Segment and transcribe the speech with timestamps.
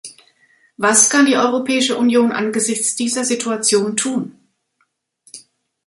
[0.77, 4.35] Was kann die Europäische Union angesichts dieser Situation tun?